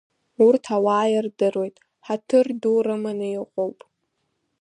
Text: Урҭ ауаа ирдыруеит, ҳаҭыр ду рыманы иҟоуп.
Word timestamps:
Урҭ 0.45 0.63
ауаа 0.75 1.05
ирдыруеит, 1.13 1.75
ҳаҭыр 2.05 2.47
ду 2.61 2.77
рыманы 2.85 3.27
иҟоуп. 3.39 3.77